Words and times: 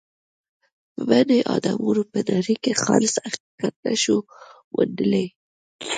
په 0.93 1.01
بني 1.09 1.39
ادمانو 1.55 2.03
به 2.11 2.19
نړۍ 2.31 2.55
کې 2.63 2.79
خالص 2.83 3.15
حقیقت 3.31 3.73
نه 3.85 3.93
شو 4.01 4.17
موندلای. 4.73 5.27